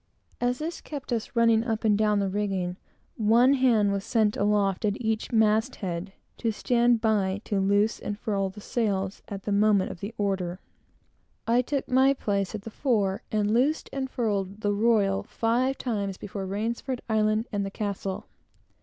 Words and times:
As 0.41 0.57
this 0.57 0.81
kept 0.81 1.13
us 1.13 1.35
running 1.35 1.63
up 1.63 1.83
and 1.83 1.95
down 1.95 2.17
the 2.17 2.27
rigging 2.27 2.69
all 2.69 2.69
the 2.69 2.73
time, 3.23 3.27
one 3.27 3.53
hand 3.53 3.91
was 3.91 4.03
sent 4.03 4.35
aloft 4.35 4.83
at 4.83 4.99
each 4.99 5.31
mast 5.31 5.75
head, 5.75 6.13
to 6.37 6.51
stand 6.51 7.01
by 7.01 7.39
to 7.45 7.59
loose 7.59 7.99
and 7.99 8.17
furl 8.17 8.49
the 8.49 8.61
sails, 8.61 9.21
at 9.27 9.43
the 9.43 9.51
moment 9.51 9.91
of 9.91 9.99
the 9.99 10.11
order. 10.17 10.59
I 11.45 11.61
took 11.61 11.87
my 11.87 12.15
place 12.15 12.55
at 12.55 12.63
the 12.63 12.71
fore, 12.71 13.21
and 13.31 13.53
loosed 13.53 13.91
and 13.93 14.09
furled 14.09 14.61
the 14.61 14.73
royal 14.73 15.21
five 15.21 15.77
times 15.77 16.17
between 16.17 16.47
Rainsford 16.47 17.01
Island 17.07 17.45
and 17.51 17.63
the 17.63 17.69
Castle. 17.69 18.25